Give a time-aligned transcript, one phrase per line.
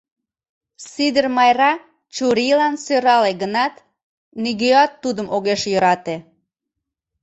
[0.89, 1.71] Сидыр Майра
[2.15, 3.73] чурийлан сӧрале гынат,
[4.43, 6.15] нигӧат тудым огеш йӧрате.